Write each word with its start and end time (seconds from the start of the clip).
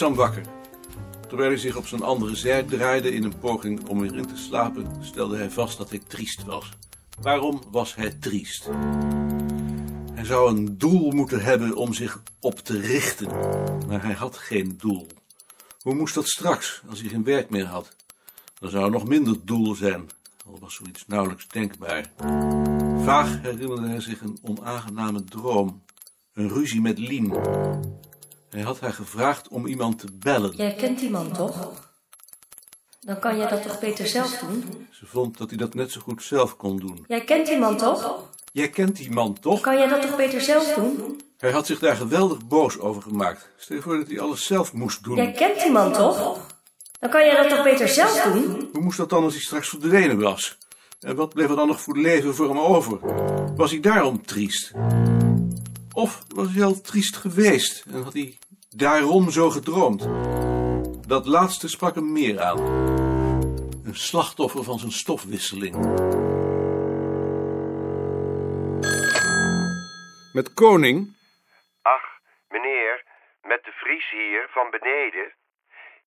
langzaam 0.00 0.24
wakker. 0.26 0.52
Terwijl 1.28 1.48
hij 1.48 1.58
zich 1.58 1.76
op 1.76 1.86
zijn 1.86 2.02
andere 2.02 2.36
zij 2.36 2.62
draaide 2.62 3.14
in 3.14 3.24
een 3.24 3.38
poging 3.38 3.88
om 3.88 4.00
weer 4.00 4.16
in 4.16 4.26
te 4.26 4.36
slapen, 4.36 4.86
stelde 5.00 5.36
hij 5.36 5.50
vast 5.50 5.78
dat 5.78 5.90
hij 5.90 5.98
triest 5.98 6.44
was. 6.44 6.72
Waarom 7.20 7.62
was 7.70 7.94
hij 7.94 8.10
triest? 8.10 8.68
Hij 10.12 10.24
zou 10.24 10.50
een 10.50 10.78
doel 10.78 11.10
moeten 11.10 11.40
hebben 11.40 11.74
om 11.74 11.94
zich 11.94 12.22
op 12.40 12.58
te 12.58 12.80
richten, 12.80 13.26
maar 13.86 14.02
hij 14.02 14.12
had 14.12 14.36
geen 14.36 14.74
doel. 14.78 15.06
Hoe 15.80 15.94
moest 15.94 16.14
dat 16.14 16.28
straks, 16.28 16.82
als 16.88 17.00
hij 17.00 17.08
geen 17.08 17.24
werk 17.24 17.50
meer 17.50 17.66
had? 17.66 17.96
Dan 18.58 18.70
zou 18.70 18.84
er 18.84 18.90
nog 18.90 19.06
minder 19.06 19.36
doel 19.44 19.74
zijn, 19.74 20.10
al 20.46 20.58
was 20.60 20.74
zoiets 20.74 21.04
nauwelijks 21.06 21.48
denkbaar. 21.48 22.12
Vaag 23.04 23.42
herinnerde 23.42 23.88
hij 23.88 24.00
zich 24.00 24.20
een 24.20 24.38
onaangename 24.42 25.24
droom, 25.24 25.82
een 26.32 26.48
ruzie 26.48 26.80
met 26.80 26.98
Lien. 26.98 27.32
Hij 28.56 28.64
had 28.64 28.80
haar 28.80 28.92
gevraagd 28.92 29.48
om 29.48 29.66
iemand 29.66 29.98
te 29.98 30.06
bellen. 30.12 30.56
Jij 30.56 30.74
kent 30.74 30.98
die 30.98 31.10
man 31.10 31.32
toch? 31.32 31.72
Dan 33.00 33.18
kan 33.18 33.36
jij 33.36 33.48
dat 33.48 33.62
toch 33.62 33.80
beter 33.80 34.06
zelf 34.06 34.38
doen? 34.38 34.86
Ze 34.90 35.06
vond 35.06 35.38
dat 35.38 35.48
hij 35.48 35.58
dat 35.58 35.74
net 35.74 35.92
zo 35.92 36.00
goed 36.00 36.22
zelf 36.22 36.56
kon 36.56 36.76
doen. 36.76 37.04
Jij 37.08 37.24
kent 37.24 37.46
die 37.46 37.58
man 37.58 37.76
toch? 37.76 38.28
Jij 38.52 38.68
kent 38.68 38.96
die 38.96 39.10
man 39.10 39.40
toch? 39.40 39.60
Kan 39.60 39.78
jij 39.78 39.88
dat 39.88 40.02
toch 40.02 40.16
beter 40.16 40.40
zelf 40.40 40.74
doen? 40.74 41.20
Hij 41.38 41.50
had 41.50 41.66
zich 41.66 41.78
daar 41.78 41.96
geweldig 41.96 42.46
boos 42.46 42.78
over 42.78 43.02
gemaakt. 43.02 43.48
Stel 43.56 43.76
je 43.76 43.82
voor 43.82 43.98
dat 43.98 44.08
hij 44.08 44.20
alles 44.20 44.46
zelf 44.46 44.72
moest 44.72 45.04
doen. 45.04 45.16
Jij 45.16 45.32
kent 45.32 45.60
die 45.62 45.72
man 45.72 45.92
toch? 45.92 46.46
Dan 47.00 47.10
kan 47.10 47.24
jij 47.24 47.36
dat 47.36 47.48
toch 47.48 47.62
beter 47.62 47.88
zelf 47.88 48.22
doen? 48.22 48.68
Hoe 48.72 48.82
moest 48.82 48.96
dat 48.96 49.10
dan 49.10 49.22
als 49.22 49.32
hij 49.32 49.42
straks 49.42 49.68
verdwenen 49.68 50.18
was? 50.18 50.58
En 51.00 51.16
wat 51.16 51.34
bleef 51.34 51.48
er 51.48 51.56
dan 51.56 51.66
nog 51.66 51.80
voor 51.80 51.98
leven 51.98 52.34
voor 52.34 52.48
hem 52.48 52.58
over? 52.58 52.98
Was 53.56 53.70
hij 53.70 53.80
daarom 53.80 54.26
triest? 54.26 54.72
Of 55.96 56.24
was 56.34 56.46
hij 56.52 56.64
al 56.64 56.80
triest 56.80 57.16
geweest 57.16 57.84
en 57.90 58.02
had 58.02 58.12
hij 58.12 58.38
daarom 58.76 59.30
zo 59.30 59.50
gedroomd? 59.50 60.08
Dat 61.08 61.26
laatste 61.26 61.68
sprak 61.68 61.94
hem 61.94 62.12
meer 62.12 62.40
aan. 62.40 62.58
Een 63.84 63.94
slachtoffer 63.94 64.62
van 64.64 64.78
zijn 64.78 64.92
stofwisseling. 64.92 65.74
Met 70.32 70.54
Koning? 70.54 71.16
Ach, 71.82 72.06
meneer, 72.48 73.04
met 73.42 73.64
de 73.64 73.72
Vries 73.72 74.10
hier 74.10 74.48
van 74.50 74.70
beneden. 74.70 75.34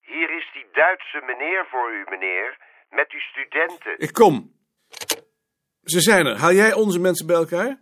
Hier 0.01 0.37
is 0.37 0.49
die 0.53 0.65
Duitse 0.73 1.21
meneer 1.25 1.67
voor 1.71 1.91
u, 1.91 2.03
meneer, 2.09 2.57
met 2.89 3.11
uw 3.11 3.19
studenten. 3.19 3.99
Ik 3.99 4.13
kom. 4.13 4.57
Ze 5.83 5.99
zijn 5.99 6.25
er. 6.25 6.37
Haal 6.37 6.53
jij 6.53 6.73
onze 6.73 6.99
mensen 6.99 7.27
bij 7.27 7.35
elkaar? 7.35 7.77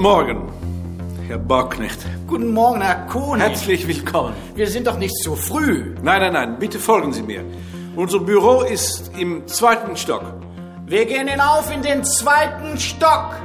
Guten 0.00 0.12
Morgen, 0.14 0.48
Herr 1.28 1.36
Bauknecht. 1.36 2.06
Guten 2.26 2.54
Morgen, 2.54 2.80
Herr 2.80 3.06
Konig. 3.08 3.42
Herzlich 3.42 3.86
willkommen. 3.86 4.32
Wir 4.54 4.66
sind 4.66 4.86
doch 4.86 4.96
nicht 4.96 5.14
so 5.22 5.34
früh. 5.34 5.94
Nein, 6.02 6.22
nein, 6.22 6.32
nein, 6.32 6.58
bitte 6.58 6.78
folgen 6.78 7.12
Sie 7.12 7.22
mir. 7.22 7.44
Unser 7.96 8.20
Büro 8.20 8.62
ist 8.62 9.12
im 9.18 9.46
zweiten 9.46 9.98
Stock. 9.98 10.24
Wir 10.86 11.04
gehen 11.04 11.28
hinauf 11.28 11.70
in 11.70 11.82
den 11.82 12.02
zweiten 12.02 12.78
Stock. 12.80 13.36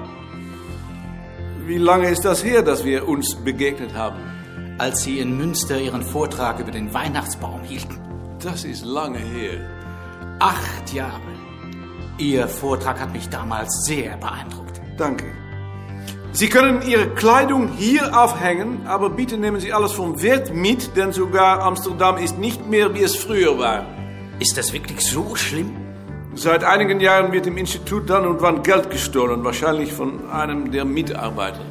Wie 1.65 1.77
lange 1.77 2.07
ist 2.07 2.23
das 2.23 2.41
her, 2.41 2.61
dass 2.61 2.85
wir 2.85 3.05
uns 3.05 3.35
begegnet 3.35 3.93
haben? 3.93 4.15
Als 4.77 5.03
Sie 5.03 5.19
in 5.19 5.35
Münster 5.37 5.77
Ihren 5.77 6.03
Vortrag 6.03 6.61
über 6.61 6.71
den 6.71 6.93
Weihnachtsbaum 6.93 7.63
hielten. 7.63 7.99
Das 8.41 8.63
ist 8.63 8.85
lange 8.85 9.19
her. 9.19 9.59
Acht 10.39 10.93
Jahre. 10.93 11.19
Ihr 12.17 12.47
Vortrag 12.47 13.01
hat 13.01 13.11
mich 13.11 13.27
damals 13.27 13.83
sehr 13.83 14.15
beeindruckt. 14.15 14.79
Danke. 14.95 15.25
Sie 16.35 16.49
können 16.49 16.81
Ihre 16.81 17.07
Kleidung 17.11 17.69
hier 17.77 18.21
aufhängen, 18.21 18.85
aber 18.87 19.09
bitte 19.09 19.37
nehmen 19.37 19.61
Sie 19.61 19.71
alles 19.71 19.93
vom 19.93 20.21
Wert 20.21 20.53
mit, 20.53 20.97
denn 20.97 21.13
sogar 21.13 21.61
Amsterdam 21.61 22.17
ist 22.17 22.37
nicht 22.37 22.67
mehr, 22.67 22.93
wie 22.93 23.03
es 23.03 23.15
früher 23.15 23.57
war. 23.57 23.85
Ist 24.39 24.57
das 24.57 24.73
wirklich 24.73 24.99
so 24.99 25.37
schlimm? 25.37 25.71
Seit 26.33 26.65
einigen 26.65 26.99
Jahren 26.99 27.31
wird 27.31 27.47
im 27.47 27.55
Institut 27.57 28.09
dann 28.09 28.27
und 28.27 28.41
wann 28.41 28.63
Geld 28.63 28.89
gestohlen, 28.89 29.45
wahrscheinlich 29.45 29.93
von 29.93 30.29
einem 30.29 30.73
der 30.73 30.83
Mitarbeiter. 30.83 31.61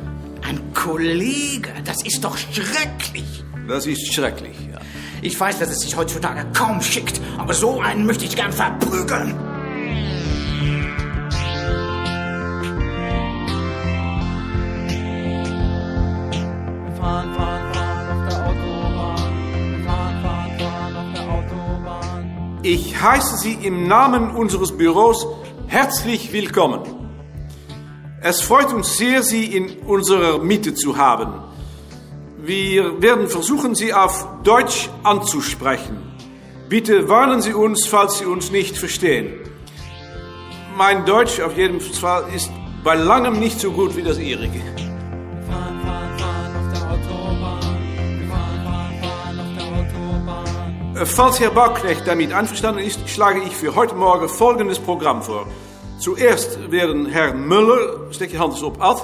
Ein 0.48 0.72
Kollege, 0.72 1.69
das 1.84 2.02
ist 2.02 2.25
doch 2.25 2.38
schrecklich. 2.38 3.44
Das 3.69 3.84
ist 3.86 4.14
schrecklich, 4.14 4.56
ja. 4.72 4.78
Ich 5.20 5.38
weiß, 5.38 5.58
dass 5.58 5.69
es 5.69 5.81
sich 5.81 5.94
heutzutage 5.94 6.46
kaum 6.54 6.81
schickt, 6.81 7.20
aber 7.36 7.52
so 7.52 7.82
einen 7.82 8.06
möchte 8.06 8.25
ich 8.25 8.34
gern 8.34 8.50
verprügeln. 8.50 9.34
Ich 22.74 23.00
heiße 23.00 23.36
Sie 23.36 23.52
im 23.62 23.86
Namen 23.86 24.34
unseres 24.34 24.76
Büros 24.76 25.28
herzlich 25.68 26.32
willkommen. 26.32 26.80
Es 28.20 28.40
freut 28.40 28.72
uns 28.72 28.96
sehr, 28.96 29.22
Sie 29.22 29.44
in 29.44 29.78
unserer 29.86 30.40
Mitte 30.40 30.74
zu 30.74 30.96
haben. 30.96 31.34
Wir 32.36 33.00
werden 33.00 33.28
versuchen, 33.28 33.76
Sie 33.76 33.94
auf 33.94 34.26
Deutsch 34.42 34.90
anzusprechen. 35.04 35.98
Bitte 36.68 37.08
warnen 37.08 37.42
Sie 37.42 37.54
uns, 37.54 37.86
falls 37.86 38.18
Sie 38.18 38.24
uns 38.24 38.50
nicht 38.50 38.76
verstehen. 38.76 39.34
Mein 40.76 41.06
Deutsch 41.06 41.38
auf 41.38 41.56
jeden 41.56 41.80
Fall 41.80 42.24
ist 42.34 42.50
bei 42.82 42.96
langem 42.96 43.38
nicht 43.38 43.60
so 43.60 43.70
gut 43.70 43.96
wie 43.96 44.02
das 44.02 44.18
Ihrige. 44.18 44.60
Falls 51.03 51.41
Herr 51.41 51.50
Bauknecht 51.50 52.06
damit 52.06 52.32
einverstanden 52.32 52.81
ist, 52.81 53.09
schlage 53.09 53.43
ich 53.43 53.56
für 53.56 53.75
heute 53.75 53.97
Morgen 53.97 54.28
folgendes 54.28 54.78
Programm 54.78 55.22
vor. 55.22 55.44
Zuerst 55.99 56.71
werden 56.71 57.06
Herr 57.06 57.34
Müller, 57.34 58.12
steek 58.12 58.31
je 58.31 58.38
hand 58.38 58.53
eens 58.53 58.62
op, 58.62 58.81
Ad, 58.81 59.03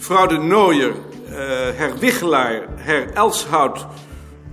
Frau 0.00 0.26
de 0.26 0.38
Nooier, 0.38 0.90
äh, 0.90 1.72
Herr 1.76 2.02
Wichelaar, 2.02 2.62
Herr 2.78 3.16
Elshout 3.16 3.86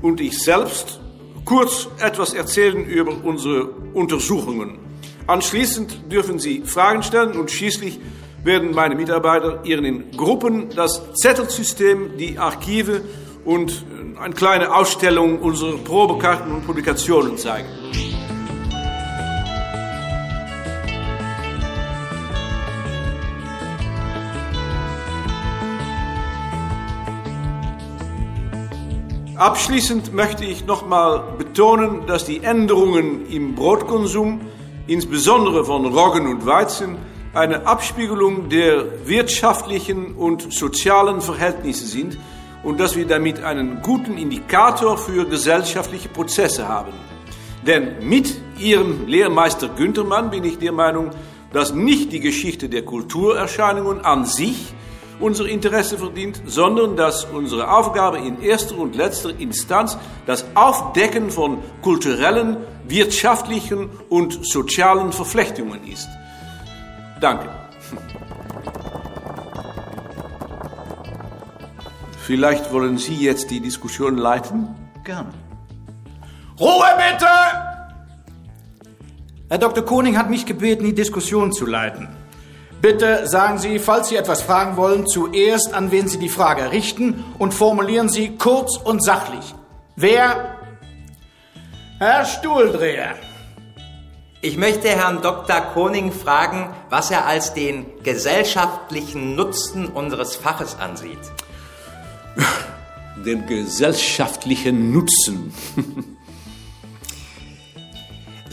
und 0.04 0.22
ich 0.22 0.38
selbst 0.44 1.00
kurz 1.44 1.88
etwas 2.00 2.36
erzählen 2.36 2.86
über 2.86 3.14
unsere 3.24 3.70
Untersuchungen. 3.96 4.78
Anschließend 5.26 6.12
dürfen 6.12 6.38
Sie 6.38 6.62
Fragen 6.66 7.02
stellen 7.02 7.36
und 7.36 7.50
schließlich 7.50 8.00
werden 8.44 8.76
meine 8.76 8.94
Mitarbeiter 8.94 9.66
Ihnen 9.66 9.86
in 9.86 10.12
Gruppen 10.12 10.70
das 10.76 11.14
Zettelsystem, 11.16 12.16
die 12.20 12.38
Archive 12.38 13.02
und 13.44 13.86
eine 14.20 14.34
kleine 14.34 14.74
Ausstellung 14.74 15.40
unserer 15.40 15.78
Probekarten 15.78 16.54
und 16.54 16.66
Publikationen 16.66 17.38
zeigen. 17.38 17.68
Abschließend 29.36 30.14
möchte 30.14 30.46
ich 30.46 30.66
nochmal 30.66 31.24
betonen, 31.38 32.06
dass 32.08 32.26
die 32.26 32.44
Änderungen 32.44 33.26
im 33.30 33.56
Brotkonsum, 33.56 34.42
insbesondere 34.88 35.66
von 35.66 35.86
Roggen 35.86 36.28
und 36.28 36.46
Weizen, 36.46 36.98
eine 37.34 37.66
Abspiegelung 37.66 38.48
der 38.50 39.08
wirtschaftlichen 39.08 40.14
und 40.14 40.54
sozialen 40.54 41.20
Verhältnisse 41.20 41.88
sind 41.88 42.18
und 42.64 42.80
dass 42.80 42.96
wir 42.96 43.06
damit 43.06 43.44
einen 43.44 43.82
guten 43.82 44.18
Indikator 44.18 44.98
für 44.98 45.26
gesellschaftliche 45.28 46.10
Prozesse 46.10 46.68
haben. 46.68 46.94
Denn 47.66 48.08
mit 48.08 48.36
Ihrem 48.60 49.08
Lehrmeister 49.08 49.70
Güntermann 49.70 50.30
bin 50.30 50.44
ich 50.44 50.58
der 50.58 50.72
Meinung, 50.72 51.12
dass 51.52 51.74
nicht 51.74 52.12
die 52.12 52.20
Geschichte 52.20 52.68
der 52.70 52.84
Kulturerscheinungen 52.84 54.04
an 54.04 54.26
sich 54.26 54.74
unser 55.20 55.46
Interesse 55.46 55.98
verdient, 55.98 56.42
sondern 56.46 56.98
dass 56.98 57.26
unsere 57.26 57.72
Aufgabe 57.72 58.18
in 58.18 58.42
erster 58.42 58.78
und 58.78 58.96
letzter 58.96 59.40
Instanz 59.40 59.98
das 60.26 60.46
Aufdecken 60.56 61.30
von 61.30 61.60
kulturellen, 61.82 62.58
wirtschaftlichen 62.88 63.90
und 64.10 64.46
sozialen 64.46 65.12
Verflechtungen 65.14 65.88
ist. 65.88 66.10
Danke. 67.22 67.50
Vielleicht 72.26 72.72
wollen 72.72 72.98
Sie 72.98 73.16
jetzt 73.16 73.52
die 73.52 73.60
Diskussion 73.60 74.18
leiten? 74.18 74.74
Gerne. 75.04 75.34
Ruhe 76.58 76.86
bitte! 76.96 77.28
Herr 79.50 79.58
Dr. 79.58 79.84
Koning 79.84 80.18
hat 80.18 80.30
mich 80.30 80.46
gebeten, 80.46 80.86
die 80.86 80.96
Diskussion 80.96 81.52
zu 81.52 81.66
leiten. 81.66 82.08
Bitte 82.82 83.28
sagen 83.28 83.58
Sie, 83.58 83.78
falls 83.78 84.08
Sie 84.08 84.16
etwas 84.16 84.42
fragen 84.42 84.78
wollen, 84.78 85.06
zuerst 85.06 85.74
an 85.74 85.92
wen 85.92 86.08
Sie 86.08 86.18
die 86.18 86.30
Frage 86.30 86.72
richten 86.72 87.26
und 87.40 87.54
formulieren 87.54 88.08
Sie 88.08 88.38
kurz 88.38 88.78
und 88.78 89.04
sachlich. 89.04 89.54
Wer? 89.98 90.56
Herr 92.00 92.24
Stuhldreher. 92.24 93.16
Ich 94.40 94.56
möchte 94.56 94.88
Herrn 94.88 95.22
Dr. 95.22 95.60
Koning 95.60 96.14
fragen, 96.14 96.70
was 96.90 97.12
er 97.12 97.26
als 97.26 97.54
den 97.54 97.86
gesellschaftlichen 98.02 99.36
Nutzen 99.36 99.88
unseres 99.88 100.38
Faches 100.38 100.78
ansieht. 100.80 101.20
Den 103.26 103.46
gesellschaftlichen 103.48 104.92
Nutzen. 104.92 105.54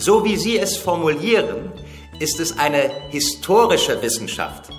So 0.00 0.24
wie 0.24 0.36
Sie 0.36 0.58
es 0.58 0.78
formulieren, 0.78 1.72
ist 2.20 2.40
es 2.40 2.58
eine 2.58 2.90
historische 3.10 4.00
Wissenschaft. 4.00 4.70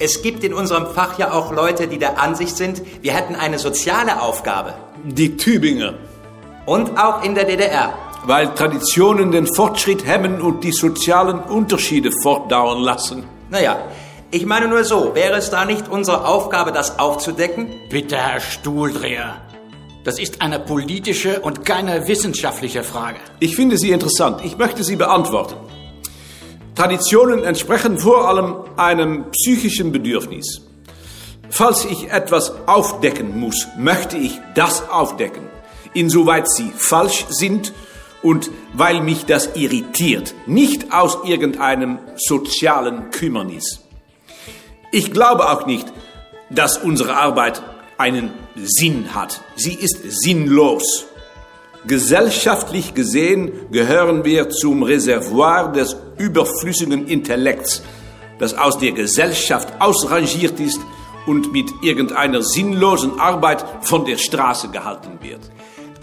Es 0.00 0.20
gibt 0.20 0.42
in 0.42 0.52
unserem 0.52 0.92
Fach 0.92 1.16
ja 1.16 1.32
auch 1.32 1.52
Leute, 1.52 1.86
die 1.86 1.98
der 1.98 2.20
Ansicht 2.20 2.56
sind, 2.56 2.82
wir 3.00 3.14
hätten 3.14 3.36
eine 3.36 3.60
soziale 3.60 4.20
Aufgabe. 4.20 4.74
Die 5.04 5.36
Tübinger. 5.36 5.94
Und 6.66 6.98
auch 6.98 7.22
in 7.22 7.36
der 7.36 7.44
DDR. 7.44 7.94
Weil 8.24 8.52
Traditionen 8.54 9.30
den 9.30 9.46
Fortschritt 9.54 10.04
hemmen 10.04 10.40
und 10.40 10.64
die 10.64 10.72
sozialen 10.72 11.38
Unterschiede 11.38 12.10
fortdauern 12.22 12.80
lassen. 12.80 13.22
Naja, 13.50 13.78
ich 14.34 14.46
meine 14.46 14.66
nur 14.66 14.82
so, 14.82 15.14
wäre 15.14 15.36
es 15.36 15.50
da 15.50 15.64
nicht 15.64 15.88
unsere 15.88 16.26
Aufgabe, 16.26 16.72
das 16.72 16.98
aufzudecken? 16.98 17.68
Bitte, 17.88 18.16
Herr 18.16 18.40
Stuhldreher. 18.40 19.40
Das 20.02 20.18
ist 20.18 20.42
eine 20.42 20.58
politische 20.58 21.38
und 21.38 21.64
keine 21.64 22.08
wissenschaftliche 22.08 22.82
Frage. 22.82 23.18
Ich 23.38 23.54
finde 23.54 23.78
sie 23.78 23.92
interessant. 23.92 24.40
Ich 24.44 24.58
möchte 24.58 24.82
sie 24.82 24.96
beantworten. 24.96 25.54
Traditionen 26.74 27.44
entsprechen 27.44 27.96
vor 27.96 28.28
allem 28.28 28.56
einem 28.76 29.30
psychischen 29.30 29.92
Bedürfnis. 29.92 30.62
Falls 31.48 31.84
ich 31.84 32.10
etwas 32.10 32.54
aufdecken 32.66 33.38
muss, 33.38 33.68
möchte 33.78 34.16
ich 34.16 34.40
das 34.56 34.90
aufdecken, 34.90 35.44
insoweit 35.92 36.50
sie 36.50 36.72
falsch 36.76 37.26
sind 37.28 37.72
und 38.20 38.50
weil 38.72 39.00
mich 39.00 39.26
das 39.26 39.50
irritiert, 39.54 40.34
nicht 40.46 40.92
aus 40.92 41.18
irgendeinem 41.24 42.00
sozialen 42.16 43.12
Kümmernis. 43.12 43.83
Ich 44.94 45.10
glaube 45.10 45.50
auch 45.50 45.66
nicht, 45.66 45.92
dass 46.50 46.78
unsere 46.78 47.16
Arbeit 47.16 47.60
einen 47.98 48.30
Sinn 48.54 49.12
hat. 49.12 49.40
Sie 49.56 49.74
ist 49.74 49.98
sinnlos. 50.22 51.06
Gesellschaftlich 51.84 52.94
gesehen 52.94 53.72
gehören 53.72 54.24
wir 54.24 54.50
zum 54.50 54.84
Reservoir 54.84 55.72
des 55.72 55.96
überflüssigen 56.16 57.08
Intellekts, 57.08 57.82
das 58.38 58.54
aus 58.54 58.78
der 58.78 58.92
Gesellschaft 58.92 59.80
ausrangiert 59.80 60.60
ist 60.60 60.78
und 61.26 61.52
mit 61.52 61.72
irgendeiner 61.82 62.42
sinnlosen 62.42 63.18
Arbeit 63.18 63.64
von 63.80 64.04
der 64.04 64.16
Straße 64.16 64.68
gehalten 64.68 65.18
wird. 65.20 65.40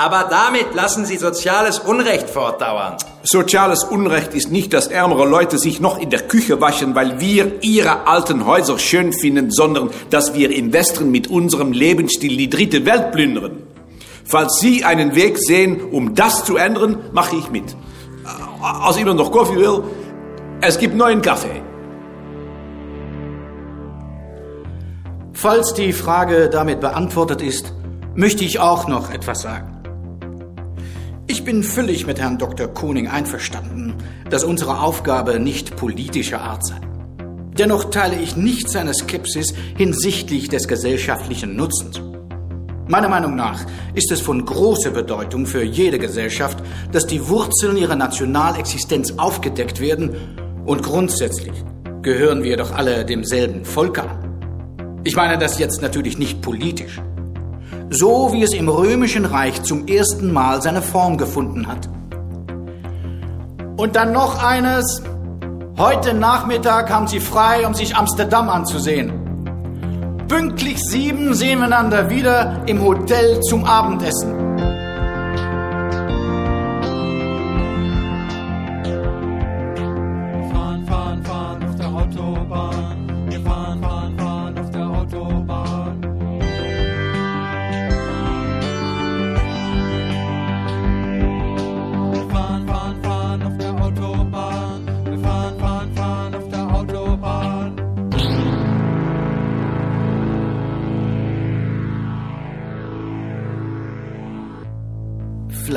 Aber 0.02 0.28
damit 0.32 0.74
lassen 0.74 1.06
Sie 1.06 1.18
soziales 1.18 1.78
Unrecht 1.78 2.28
fortdauern. 2.28 2.98
Soziales 3.22 3.84
Unrecht 3.84 4.34
ist 4.34 4.52
nicht, 4.52 4.74
dass 4.74 4.88
ärmere 4.88 5.28
Leute 5.28 5.60
sich 5.60 5.80
noch 5.80 6.00
in 6.00 6.10
der 6.10 6.22
Küche 6.22 6.60
waschen, 6.60 6.96
weil 6.96 7.20
wir 7.20 7.62
ihre 7.62 8.08
alten 8.08 8.48
Häuser 8.48 8.80
schön 8.80 9.14
finden, 9.14 9.52
sondern 9.52 9.92
dass 10.10 10.34
wir 10.34 10.50
im 10.56 10.74
Westen 10.74 11.12
mit 11.12 11.28
unserem 11.28 11.72
Lebensstil 11.72 12.36
die 12.36 12.50
dritte 12.50 12.84
Welt 12.88 13.12
plündern. 13.12 13.62
Falls 14.26 14.58
Sie 14.60 14.84
einen 14.84 15.14
Weg 15.14 15.38
sehen, 15.38 15.80
um 15.92 16.16
das 16.16 16.46
zu 16.46 16.58
ändern, 16.58 16.98
mache 17.12 17.36
ich 17.36 17.52
mit. 17.52 17.76
Als 18.60 18.98
iemand 18.98 19.20
noch 19.20 19.32
Kaffee 19.32 19.58
will, 19.58 19.84
es 20.62 20.80
gibt 20.80 20.96
neuen 20.96 21.22
Kaffee. 21.22 21.62
Falls 25.34 25.76
die 25.76 25.94
Frage 25.94 26.50
damit 26.50 26.80
beantwortet 26.80 27.44
ist, 27.44 27.76
möchte 28.16 28.44
ich 28.44 28.60
auch 28.60 28.88
noch 28.88 29.12
etwas 29.12 29.44
sagen. 29.44 29.81
Ich 31.32 31.46
bin 31.46 31.64
völlig 31.64 32.06
mit 32.06 32.20
Herrn 32.20 32.38
Dr. 32.38 32.68
Koning 32.68 33.08
einverstanden, 33.08 33.96
dass 34.30 34.44
unsere 34.44 34.82
Aufgabe 34.82 35.40
nicht 35.40 35.78
politischer 35.78 36.42
Art 36.42 36.66
sei. 36.66 36.76
Dennoch 37.58 37.86
teile 37.86 38.18
ich 38.18 38.36
nicht 38.36 38.70
seine 38.70 38.94
Skepsis 38.94 39.54
hinsichtlich 39.78 40.50
des 40.50 40.68
gesellschaftlichen 40.68 41.56
Nutzens. 41.56 42.02
Meiner 42.90 43.08
Meinung 43.08 43.38
nach 43.38 43.62
ist 43.94 44.12
es 44.12 44.20
von 44.20 44.44
großer 44.44 44.92
Bedeutung 44.92 45.46
für 45.46 45.64
jede 45.64 46.00
Gesellschaft, 46.00 46.62
dass 46.92 47.08
die 47.08 47.26
Wurzeln 47.30 47.78
ihrer 47.78 47.96
Nationalexistenz 47.96 49.14
aufgedeckt 49.16 49.80
werden 49.80 50.14
und 50.66 50.84
grundsätzlich 50.84 51.64
gehören 52.02 52.44
wir 52.44 52.58
doch 52.58 52.74
alle 52.74 53.06
demselben 53.06 53.64
Volke 53.64 54.04
an. 54.04 55.00
Ich 55.06 55.16
meine 55.16 55.38
das 55.38 55.60
jetzt 55.60 55.82
natürlich 55.82 56.18
nicht 56.18 56.42
politisch 56.42 57.00
so 57.92 58.32
wie 58.32 58.42
es 58.42 58.54
im 58.54 58.70
römischen 58.70 59.26
Reich 59.26 59.62
zum 59.64 59.86
ersten 59.86 60.32
Mal 60.32 60.62
seine 60.62 60.82
Form 60.82 61.18
gefunden 61.18 61.68
hat. 61.68 61.90
Und 63.78 63.96
dann 63.96 64.14
noch 64.14 64.42
eines. 64.42 65.04
Heute 65.78 66.14
Nachmittag 66.14 66.90
haben 66.90 67.08
Sie 67.08 67.20
frei, 67.20 67.66
um 67.66 67.74
sich 67.74 67.96
Amsterdam 67.96 68.50
anzusehen. 68.50 69.12
Pünktlich 70.28 70.80
sieben 70.80 71.34
sehen 71.34 71.60
wir 71.60 71.66
einander 71.66 72.10
wieder 72.10 72.62
im 72.68 72.82
Hotel 72.82 73.42
zum 73.42 73.66
Abendessen. 73.66 74.51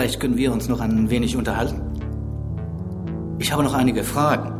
Vielleicht 0.05 0.21
können 0.21 0.37
wir 0.37 0.53
uns 0.53 0.69
noch 0.69 0.81
ein 0.81 1.09
wenig 1.09 1.35
unterhalten. 1.35 1.81
Ich 3.39 3.51
habe 3.51 3.63
noch 3.63 3.73
einige 3.73 4.05
Fragen. 4.05 4.53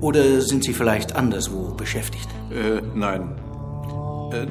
Oder 0.00 0.40
sind 0.40 0.64
Sie 0.64 0.72
vielleicht 0.72 1.14
anderswo 1.14 1.74
beschäftigt? 1.76 2.26
Äh, 2.50 2.80
nein. 2.94 3.34
Äh, 4.32 4.44
äh, 4.44 4.48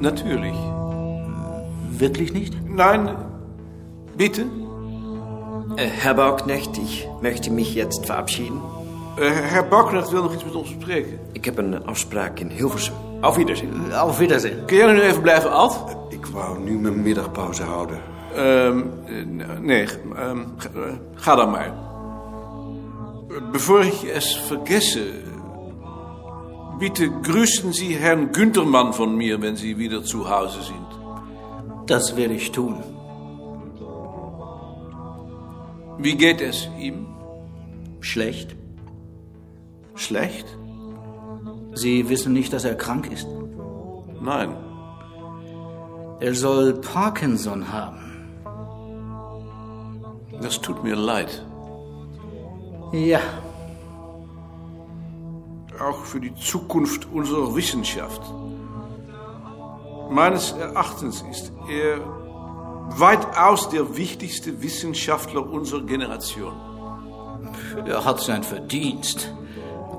natürlich. 0.00 0.56
Wirklich 1.92 2.32
nicht? 2.32 2.56
Nein, 2.68 3.14
bitte. 4.16 4.42
Äh, 5.76 5.86
Herr 5.86 6.14
Bauknecht, 6.14 6.76
ich 6.78 7.06
möchte 7.20 7.52
mich 7.52 7.76
jetzt 7.76 8.06
verabschieden. 8.06 8.60
Äh, 9.18 9.30
Herr 9.30 9.62
Bauknecht 9.62 10.10
wil 10.10 10.22
nog 10.22 10.34
iets 10.34 10.44
met 10.44 10.54
ons 10.56 10.74
bespreken. 10.74 11.20
Ik 11.32 11.44
heb 11.44 11.58
een 11.58 11.86
afspraak 11.86 12.40
in 12.40 12.48
Hilversum. 12.48 12.94
Auf 13.20 13.36
Wiedersehen. 13.36 13.92
Auf 13.92 14.18
Wiedersehen. 14.18 14.66
Kun 14.66 14.76
jij 14.76 14.92
nu 14.92 15.00
even 15.00 15.22
blijven, 15.22 15.52
Ad? 15.52 15.96
Ik 16.08 16.26
wou 16.26 16.58
nu 16.58 16.78
mijn 16.78 17.02
middagpauze 17.02 17.62
houden. 17.62 18.11
Ähm, 18.36 18.92
äh, 19.06 19.60
nee, 19.60 19.86
ähm, 20.16 20.52
ga, 20.58 20.68
äh, 20.68 20.98
ga 21.24 21.36
dan 21.36 21.52
maar. 21.52 21.72
Bevor 23.52 23.80
ich 23.82 24.04
es 24.04 24.34
vergesse, 24.34 25.04
bitte 26.78 27.10
grüßen 27.10 27.72
Sie 27.72 27.94
Herrn 27.96 28.32
Güntermann 28.32 28.92
von 28.92 29.16
mir, 29.16 29.40
wenn 29.40 29.56
Sie 29.56 29.78
wieder 29.78 30.02
zu 30.04 30.28
Hause 30.28 30.62
sind. 30.62 30.90
Das 31.86 32.16
werde 32.16 32.34
ich 32.34 32.52
tun. 32.52 32.82
Wie 35.98 36.16
geht 36.16 36.40
es 36.40 36.68
ihm? 36.78 37.06
Schlecht? 38.00 38.56
Schlecht? 39.94 40.46
Sie 41.74 42.08
wissen 42.08 42.32
nicht, 42.32 42.52
dass 42.52 42.64
er 42.64 42.74
krank 42.74 43.10
ist? 43.10 43.26
Nein. 44.20 44.56
Er 46.20 46.34
soll 46.34 46.74
Parkinson 46.74 47.72
haben. 47.72 48.11
Das 50.42 50.60
tut 50.60 50.82
mir 50.82 50.96
leid. 50.96 51.44
Ja, 52.92 53.20
Auch 55.80 56.04
für 56.04 56.20
die 56.20 56.34
Zukunft 56.34 57.06
unserer 57.10 57.54
Wissenschaft. 57.56 58.20
Meines 60.10 60.52
Erachtens 60.52 61.24
ist 61.30 61.52
er 61.68 61.98
weitaus 62.98 63.70
der 63.70 63.96
wichtigste 63.96 64.62
Wissenschaftler 64.62 65.48
unserer 65.50 65.82
Generation. 65.82 66.52
er 67.86 68.04
hat 68.04 68.20
sein 68.20 68.42
Verdienst. 68.42 69.32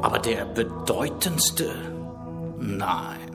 Aber 0.03 0.19
der 0.19 0.45
bedeutendste? 0.45 1.73
Nein. 2.59 3.32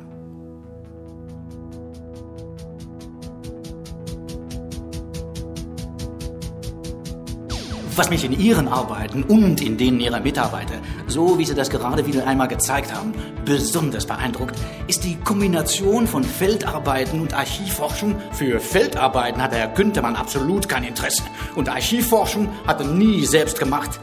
Was 7.98 8.10
mich 8.10 8.24
in 8.24 8.38
Ihren 8.38 8.68
Arbeiten 8.68 9.24
und 9.24 9.60
in 9.60 9.76
denen 9.76 9.98
Ihrer 9.98 10.20
Mitarbeiter, 10.20 10.76
so 11.08 11.36
wie 11.36 11.44
Sie 11.44 11.56
das 11.56 11.68
gerade 11.68 12.06
wieder 12.06 12.28
einmal 12.28 12.46
gezeigt 12.46 12.94
haben, 12.94 13.12
besonders 13.44 14.06
beeindruckt, 14.06 14.54
ist 14.86 15.02
die 15.02 15.16
Kombination 15.16 16.06
von 16.06 16.22
Feldarbeiten 16.22 17.20
und 17.20 17.34
Archivforschung. 17.34 18.14
Für 18.30 18.60
Feldarbeiten 18.60 19.42
hatte 19.42 19.56
Herr 19.56 19.66
Günthermann 19.66 20.14
absolut 20.14 20.68
kein 20.68 20.84
Interesse 20.84 21.24
und 21.56 21.68
Archivforschung 21.68 22.48
hat 22.68 22.80
er 22.80 22.86
nie 22.86 23.26
selbst 23.26 23.58
gemacht. 23.58 23.98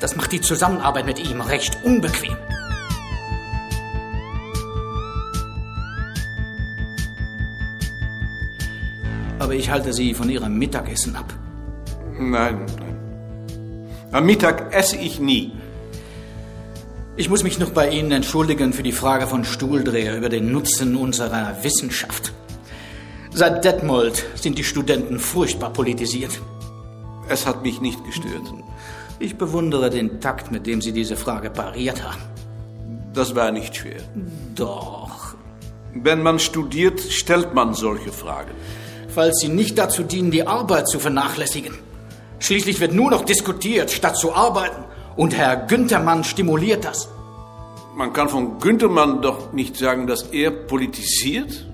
Das 0.00 0.16
macht 0.16 0.32
die 0.32 0.40
Zusammenarbeit 0.40 1.04
mit 1.04 1.18
ihm 1.18 1.42
recht 1.42 1.76
unbequem. 1.84 2.34
Aber 9.38 9.52
ich 9.52 9.70
halte 9.70 9.92
Sie 9.92 10.14
von 10.14 10.30
Ihrem 10.30 10.56
Mittagessen 10.56 11.14
ab. 11.14 11.30
Nein. 12.18 12.64
Am 14.12 14.26
Mittag 14.26 14.74
esse 14.74 14.96
ich 14.96 15.20
nie. 15.20 15.52
Ich 17.16 17.30
muss 17.30 17.44
mich 17.44 17.58
noch 17.58 17.70
bei 17.70 17.88
Ihnen 17.88 18.12
entschuldigen 18.12 18.74
für 18.74 18.82
die 18.82 18.92
Frage 18.92 19.26
von 19.26 19.42
Stuhldreher 19.42 20.18
über 20.18 20.28
den 20.28 20.52
Nutzen 20.52 20.96
unserer 20.96 21.56
Wissenschaft. 21.62 22.34
Seit 23.32 23.64
Detmold 23.64 24.22
sind 24.34 24.58
die 24.58 24.64
Studenten 24.64 25.18
furchtbar 25.18 25.72
politisiert. 25.72 26.42
Es 27.30 27.46
hat 27.46 27.62
mich 27.62 27.80
nicht 27.80 28.04
gestört. 28.04 28.52
Ich 29.18 29.38
bewundere 29.38 29.88
den 29.88 30.20
Takt, 30.20 30.52
mit 30.52 30.66
dem 30.66 30.82
Sie 30.82 30.92
diese 30.92 31.16
Frage 31.16 31.48
pariert 31.48 32.04
haben. 32.04 32.20
Das 33.14 33.34
war 33.34 33.50
nicht 33.50 33.76
schwer. 33.76 34.02
Doch. 34.54 35.36
Wenn 35.94 36.22
man 36.22 36.38
studiert, 36.38 37.00
stellt 37.00 37.54
man 37.54 37.72
solche 37.72 38.12
Fragen. 38.12 38.50
Falls 39.08 39.38
sie 39.38 39.48
nicht 39.48 39.78
dazu 39.78 40.02
dienen, 40.02 40.30
die 40.30 40.46
Arbeit 40.46 40.88
zu 40.88 40.98
vernachlässigen. 40.98 41.91
Schließlich 42.42 42.80
wird 42.80 42.92
nur 42.92 43.08
noch 43.08 43.24
diskutiert, 43.24 43.92
statt 43.92 44.16
zu 44.16 44.34
arbeiten. 44.34 44.82
Und 45.14 45.36
Herr 45.36 45.56
Günthermann 45.56 46.24
stimuliert 46.24 46.84
das. 46.84 47.08
Man 47.94 48.12
kann 48.12 48.28
von 48.28 48.58
Günthermann 48.58 49.22
doch 49.22 49.52
nicht 49.52 49.76
sagen, 49.76 50.08
dass 50.08 50.22
er 50.24 50.50
politisiert. 50.50 51.68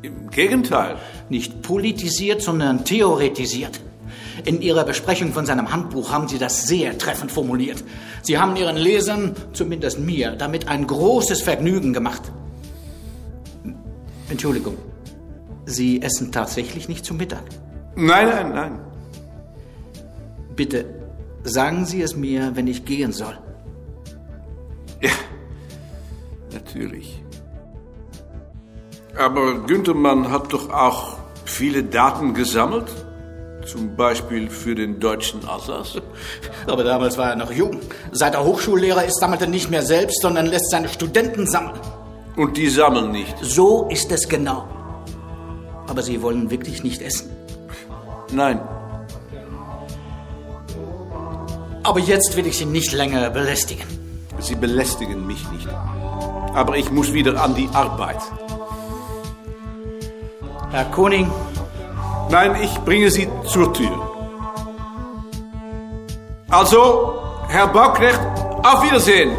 Im 0.00 0.30
Gegenteil. 0.30 0.96
Nicht 1.28 1.60
politisiert, 1.60 2.40
sondern 2.40 2.86
theoretisiert. 2.86 3.80
In 4.46 4.62
Ihrer 4.62 4.84
Besprechung 4.84 5.34
von 5.34 5.44
seinem 5.44 5.72
Handbuch 5.72 6.10
haben 6.10 6.26
Sie 6.26 6.38
das 6.38 6.66
sehr 6.66 6.96
treffend 6.96 7.30
formuliert. 7.30 7.84
Sie 8.22 8.38
haben 8.38 8.56
Ihren 8.56 8.76
Lesern, 8.76 9.36
zumindest 9.52 9.98
mir, 9.98 10.30
damit 10.30 10.68
ein 10.68 10.86
großes 10.86 11.42
Vergnügen 11.42 11.92
gemacht. 11.92 12.22
Entschuldigung, 14.30 14.78
Sie 15.66 16.00
essen 16.00 16.32
tatsächlich 16.32 16.88
nicht 16.88 17.04
zum 17.04 17.18
Mittag? 17.18 17.42
Nein, 17.94 18.28
nein, 18.28 18.52
nein. 18.54 18.87
Bitte 20.58 20.86
sagen 21.44 21.86
Sie 21.86 22.02
es 22.02 22.16
mir, 22.16 22.56
wenn 22.56 22.66
ich 22.66 22.84
gehen 22.84 23.12
soll. 23.12 23.38
Ja, 25.00 25.12
natürlich. 26.52 27.22
Aber 29.16 29.60
Günthermann 29.68 30.32
hat 30.32 30.52
doch 30.52 30.68
auch 30.70 31.18
viele 31.44 31.84
Daten 31.84 32.34
gesammelt. 32.34 32.88
Zum 33.66 33.94
Beispiel 33.94 34.50
für 34.50 34.74
den 34.74 34.98
deutschen 34.98 35.46
Alsace. 35.46 36.02
Aber 36.66 36.82
damals 36.82 37.16
war 37.16 37.30
er 37.30 37.36
noch 37.36 37.52
jung. 37.52 37.78
Seit 38.10 38.34
er 38.34 38.44
Hochschullehrer 38.44 39.04
ist, 39.04 39.20
sammelt 39.20 39.42
er 39.42 39.46
nicht 39.46 39.70
mehr 39.70 39.82
selbst, 39.82 40.20
sondern 40.22 40.46
lässt 40.46 40.70
seine 40.70 40.88
Studenten 40.88 41.46
sammeln. 41.46 41.78
Und 42.34 42.56
die 42.56 42.68
sammeln 42.68 43.12
nicht. 43.12 43.36
So 43.42 43.86
ist 43.90 44.10
es 44.10 44.28
genau. 44.28 44.66
Aber 45.86 46.02
Sie 46.02 46.20
wollen 46.20 46.50
wirklich 46.50 46.82
nicht 46.82 47.00
essen? 47.00 47.30
Nein. 48.32 48.60
Aber 51.88 52.00
jetzt 52.00 52.36
will 52.36 52.46
ich 52.46 52.58
Sie 52.58 52.66
nicht 52.66 52.92
länger 52.92 53.30
belästigen. 53.30 53.86
Sie 54.40 54.54
belästigen 54.54 55.26
mich 55.26 55.42
nicht. 55.50 55.68
Aber 56.54 56.76
ich 56.76 56.90
muss 56.90 57.12
wieder 57.14 57.42
an 57.42 57.54
die 57.54 57.68
Arbeit. 57.72 58.20
Herr 60.70 60.84
Koning, 60.96 61.30
Nein, 62.30 62.56
ich 62.62 62.74
bringe 62.80 63.10
Sie 63.10 63.26
zur 63.46 63.72
Tür. 63.72 63.96
Also, 66.50 67.14
Herr 67.48 67.68
Bauknecht, 67.68 68.20
auf 68.62 68.82
Wiedersehen. 68.82 69.30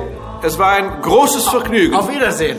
Es 0.42 0.58
war 0.58 0.72
ein 0.72 1.02
großes 1.04 1.48
Vergnügen. 1.50 1.94
auf 1.94 2.10
Wiedersehen. 2.12 2.58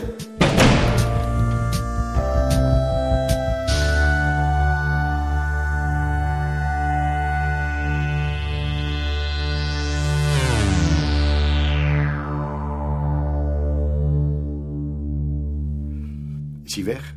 Is 16.71 16.77
hij 16.77 16.85
weg? 16.85 17.15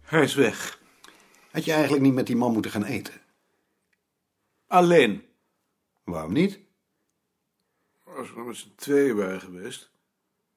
Hij 0.00 0.22
is 0.22 0.34
weg. 0.34 0.80
Had 1.50 1.64
je 1.64 1.72
eigenlijk 1.72 2.02
niet 2.02 2.14
met 2.14 2.26
die 2.26 2.36
man 2.36 2.52
moeten 2.52 2.70
gaan 2.70 2.84
eten? 2.84 3.14
Alleen. 4.66 5.24
Waarom 6.04 6.32
niet? 6.32 6.58
Als 8.04 8.32
we 8.32 8.40
met 8.40 8.56
z'n 8.56 8.72
tweeën 8.76 9.16
waren 9.16 9.40
geweest. 9.40 9.90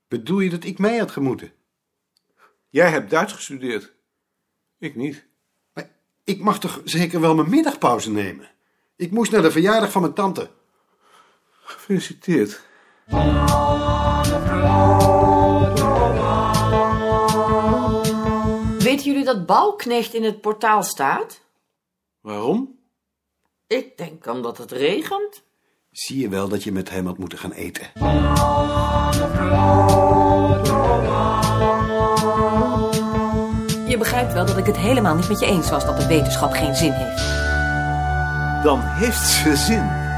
Bedoel 0.08 0.39
je 0.39 0.50
dat 0.50 0.63
ik 0.63 0.79
mee 0.79 1.00
had 1.00 1.12
gemoeten? 1.12 1.53
Jij 2.69 2.89
hebt 2.89 3.10
Duits 3.10 3.34
gestudeerd. 3.34 3.93
Ik 4.77 4.96
niet. 4.96 5.25
Maar 5.74 5.89
ik 6.24 6.39
mag 6.39 6.60
toch 6.60 6.81
zeker 6.84 7.22
wel 7.22 7.36
mijn 7.36 7.50
middagpauze 7.50 8.12
nemen? 8.12 8.50
Ik 8.96 9.12
moest 9.12 9.31
naar 9.31 9.41
de 9.41 9.51
verjaardag 9.51 9.91
van 9.91 10.01
mijn 10.01 10.13
tante. 10.13 10.51
Gefeliciteerd. 11.63 12.62
Dat 19.36 19.45
Bouwknecht 19.45 20.13
in 20.13 20.24
het 20.24 20.41
portaal 20.41 20.83
staat? 20.83 21.41
Waarom? 22.21 22.79
Ik 23.67 23.98
denk 23.98 24.27
omdat 24.27 24.57
het 24.57 24.71
regent. 24.71 25.43
Zie 25.91 26.19
je 26.19 26.29
wel 26.29 26.48
dat 26.48 26.63
je 26.63 26.71
met 26.71 26.89
hem 26.89 27.05
had 27.05 27.17
moeten 27.17 27.38
gaan 27.38 27.51
eten? 27.51 27.88
Je 33.88 33.95
begrijpt 33.98 34.33
wel 34.33 34.45
dat 34.45 34.57
ik 34.57 34.65
het 34.65 34.77
helemaal 34.77 35.15
niet 35.15 35.27
met 35.29 35.39
je 35.39 35.45
eens 35.45 35.69
was 35.69 35.86
dat 35.86 35.98
de 36.00 36.07
wetenschap 36.07 36.51
geen 36.51 36.75
zin 36.75 36.91
heeft. 36.91 38.63
Dan 38.63 38.79
heeft 38.81 39.27
ze 39.27 39.55
zin. 39.55 40.08